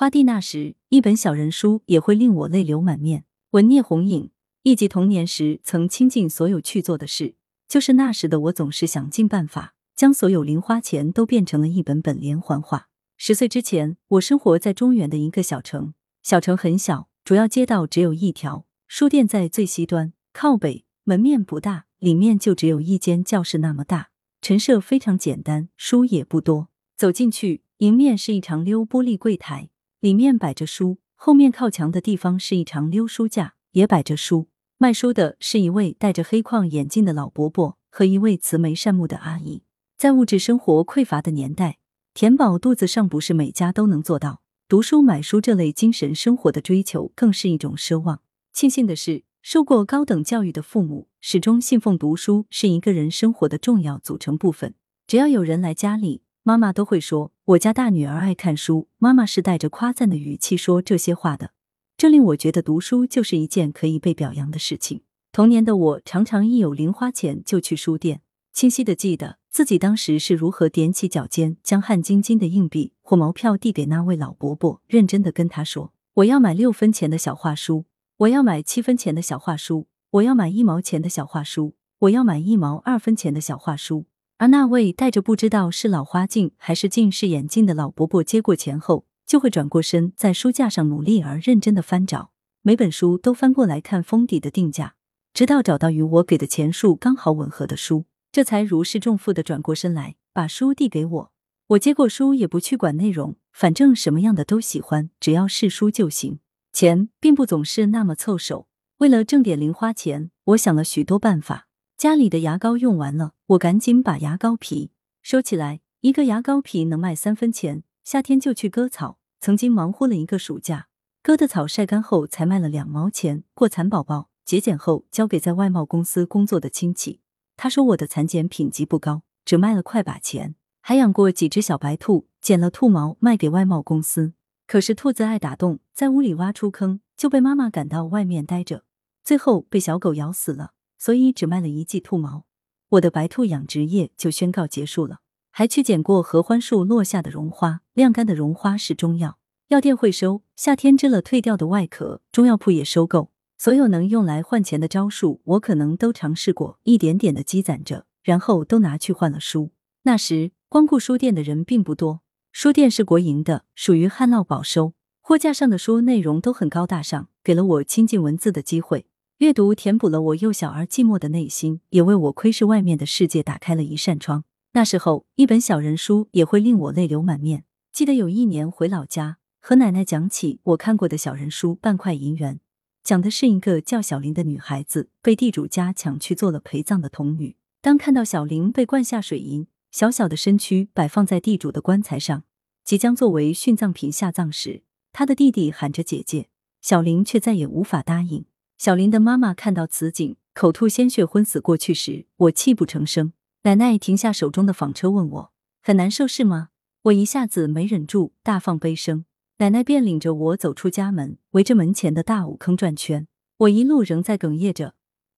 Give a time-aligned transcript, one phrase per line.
[0.00, 3.26] 花地那时，一本小人书也会令我泪流满面。
[3.50, 4.30] 文聂红影
[4.62, 7.34] 忆及童年时曾倾尽所有去做的事，
[7.68, 12.88] 就是那时的我总是想尽办法将所有零花钱都变成了一本本连环画。
[13.18, 15.92] 十岁之前，我生活在中原的一个小城，
[16.22, 24.08] 小城很小，主要街道只有一条，书店在最西端，靠北，门面不大，里面就只有一间教室那么大，
[24.40, 26.68] 陈设非常简单，书也不多。
[26.96, 29.68] 走进去，迎面是一长溜玻璃柜台，
[30.00, 30.98] 里面摆着书。
[31.14, 34.48] 后面靠墙的地方是一长溜书架，也摆着书。
[34.78, 39.62] 卖书的是一位戴着黑框眼镜的老伯伯和一位慈眉善目的阿姨。
[39.98, 41.76] 在物质生活匮乏的年代，
[42.14, 48.22] 填饱肚子尚不是每家都能做到，读书买书这类精神生活的追求更是一种奢望。
[48.54, 54.74] 庆幸的是，受过高等教育的父母始终信奉读书是一个人生活的重要组成部分。
[55.06, 57.32] 只要有人来家里，妈妈都会说。
[57.50, 61.50] 我家大女儿爱看书，妈妈是带着夸赞的语气说这些话的，
[61.96, 65.02] 这令我觉得读书就是一件可以被表扬的事情。
[65.32, 68.20] 童年的我常常一有零花钱就去书店，
[68.52, 77.86] 清晰的记得自己当时是如何踮起脚尖，将汗津津的硬币或毛票递给那位老伯伯，认真的跟他说：“我要买六分钱的小画书，
[78.18, 84.06] 我要买七分钱的小画书，我要买一毛钱的小画书，我要买一毛二分钱的小画书。”
[84.40, 92.30] 而那位戴着不知道是老花镜还是近视眼镜的老伯伯接过钱后，就会转过身，在书架上努力而认真的翻找，
[92.62, 94.94] 每本书都翻过来看封底的定价，
[95.34, 101.32] 直到找到与我给的钱数刚好吻合的书，这才如释重负的转过身来，把书递给我。
[101.66, 106.38] 我接过书，也不去管内容，反正什么样的都喜欢，只要是书就行。
[106.72, 108.66] 钱并不总是那么凑手，
[109.00, 111.66] 为了挣点零花钱，我想了许多办法。
[112.00, 115.82] 家里的牙膏用完了，我赶紧把牙膏皮收起来。
[116.00, 119.18] 一个牙膏皮能卖三分钱，夏天就去割草。
[119.38, 120.88] 曾经忙活了一个暑假，
[121.22, 123.44] 割的草晒干后才卖了两毛钱。
[123.52, 127.20] 过蚕宝宝节俭后交给在外贸公司工作的亲戚，
[127.58, 130.54] 他说我的蚕茧品级不高，只卖了快把钱。
[130.80, 134.32] 还养过几只小白兔，剪了兔毛卖给外贸公司。
[134.66, 138.84] 可是兔子爱打洞，在屋里挖出坑，就被妈妈赶到外面待着，
[139.22, 140.72] 最后被小狗咬死了。
[141.00, 142.44] 所以只卖了一季兔毛，
[142.90, 145.20] 我的白兔养殖业就宣告结束了。
[145.50, 150.42] 还去捡过合欢树落下的绒花，晾干的绒花是中药，药店会收。
[150.54, 153.32] 夏天织了退掉的外壳，中药铺也收购。
[153.58, 159.72] 所有能用来换钱的招数，我可能都尝试过，一点点的积攒着，然后都拿去换了书。
[160.02, 162.20] 那时光顾书店的人并不多，
[162.52, 169.06] 书店是国营的，属于旱涝保收，货架上的书内容都很高大上，给了我亲近文字的机会。
[169.40, 174.44] 阅读填补了我幼小而寂寞的内心，也为我窥视外面的世界打开了一扇窗。
[174.74, 177.64] 那时候，一本小人书也会令我泪流满面。
[177.90, 182.56] 记得有一年回老家，和奶奶讲起我看过的小人书《半块银元》，
[183.02, 187.56] 讲的是一个叫小玲的女孩子被地主家抢去做了陪葬的童女。
[187.80, 192.44] 当看到小玲被灌下水银，小小的身躯摆放在地主的棺材上，
[192.84, 194.82] 即将作为殉葬品下葬时，
[195.14, 196.50] 她的弟弟喊着姐姐，
[196.82, 198.44] 小玲却再也无法答应。
[198.80, 203.34] 小林的妈妈看到此景，口吐鲜血，昏死过去时，我泣不成声。
[203.64, 205.52] 奶奶停下手中的纺车，问我
[205.84, 206.70] ：“很难受是吗？”
[207.04, 209.26] 我一下子没忍住，大放悲声。
[209.58, 213.26] 奶奶便领着我走出家门，围着门前的大五坑转圈。
[213.58, 214.94] 我一路仍在哽咽着。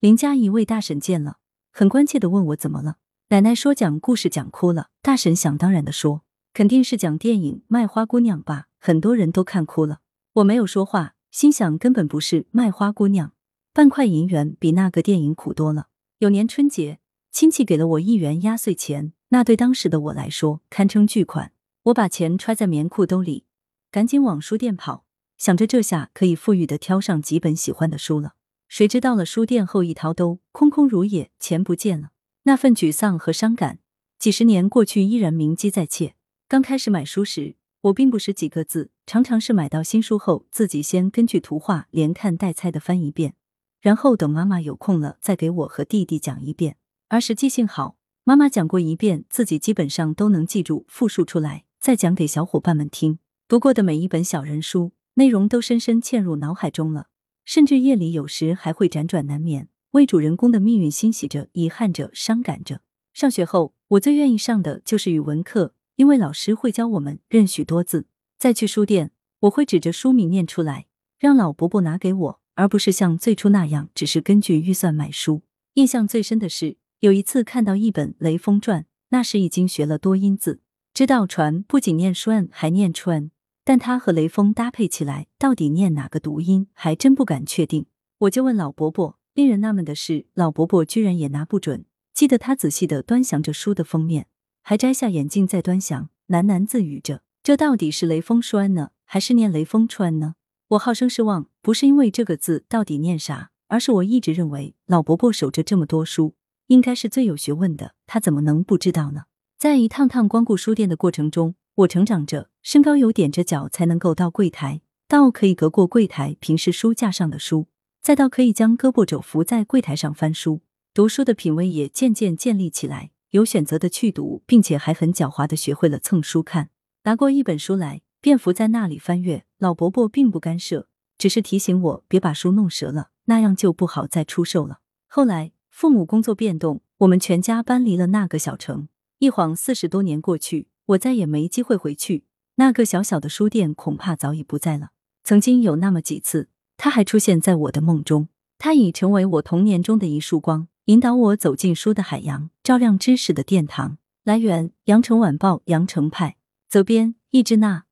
[0.00, 1.36] 林家一位大婶见了，
[1.70, 2.96] 很关切的问我怎么了。
[3.28, 4.88] 奶奶说讲故事讲哭了。
[5.02, 6.22] 大婶想当然的说
[6.54, 9.98] ：“肯定是讲电影《卖花姑娘》吧，很多人都看哭了。”
[10.36, 11.15] 我没有说话。
[11.30, 13.32] 心想根本不是卖花姑娘，
[13.72, 15.88] 半块银元比那个电影苦多了。
[16.18, 16.98] 有年春节，
[17.30, 21.52] 亲戚给了我一元压岁钱，那对当时的我来说堪称巨款。
[21.84, 23.44] 我把钱揣在棉裤兜里，
[23.90, 25.04] 赶紧往书店跑，
[25.36, 28.34] 想着这下可以富裕的挑上几本喜欢的书了。
[28.68, 32.10] 谁知到了书店后，一掏兜，空空如也，钱不见了。
[32.44, 33.78] 那份沮丧和伤感，
[34.18, 36.14] 几十年过去依然铭记在切。
[36.48, 37.56] 刚开始买书时。
[37.82, 43.34] 我并不识几个字，常常是买到新书后，自己先根据图画连看带猜的翻一遍，
[43.80, 46.76] 然后等妈妈有空了再给我和弟弟讲一遍。
[47.08, 53.20] 而实际性好，妈妈讲过一遍，自己基本上都能记住，复述出来，再讲给小伙伴们听。
[53.46, 57.06] 读过的每一本小人书，内容都深深嵌入脑海中了，
[57.44, 62.80] 甚至夜里有时还会辗转难眠，为主人公的命运欣喜着、遗憾着、伤感着。
[63.14, 65.75] 上学后，我最愿意上的就是语文课。
[65.96, 68.06] 因为老师会教我们认许多字，
[68.38, 70.86] 再去书店，我会指着书名念出来，
[71.18, 75.42] 让老伯伯拿给我，而不是像最初那样只是根据预算买书。
[75.74, 80.60] 印象最深的是有一次看到一本《雷锋传》，那时已经学了多音字，
[80.92, 83.30] 知道船不仅念栓，还念穿。
[83.64, 87.86] 但它和雷锋搭配起来，到底念哪个读音，还真不敢确定。
[88.18, 91.84] 我就问老伯伯，令人纳闷的是，老伯伯居然也拿不准。
[92.14, 94.28] 记得他仔细的端详着书的封面，
[94.68, 100.34] 还摘下眼镜在端详，喃喃自语着：“这到底是雷锋栓呢，还是念雷锋川呢？”
[100.70, 106.34] 我好生失望，不是因为这个字到底念啥，而是我一直认为老伯伯守着这么多书，
[106.66, 109.26] 应该是最有学问的，他怎么能不知道呢？
[109.56, 117.68] 在一趟趟光顾书店的过程中，我成长着，身高有踮着脚才能够到柜台，到可以隔过柜台平视书架上的书，
[118.02, 120.62] 再到可以将胳膊肘扶在柜台上翻书，
[120.92, 126.70] 读书的品味也渐渐建立起来，有选择的去读，并且还很狡猾的学会了蹭书看，
[127.04, 129.44] 拿过一本书来便伏在那里翻阅。
[129.58, 130.88] 老伯伯并不干涉，
[131.18, 134.80] 只是提醒我别把书弄折了，那样就不好再出售了。
[135.06, 138.88] 后来父母工作变动，我们全家搬离了那个小城。
[139.18, 142.24] 一晃四十多年过去，我再也没机会回去。
[142.56, 144.92] 那个小小的书店恐怕早已不在了。
[145.22, 146.48] 曾经有那么几次，
[146.78, 148.28] 它还出现在我的梦中。
[148.58, 153.98] 它已成为我童年中的一束光，引导我走进书的海洋，照亮知识的殿堂。
[154.22, 156.36] 来源：羊城晚报羊城派，
[156.68, 157.84] 责编：易之娜。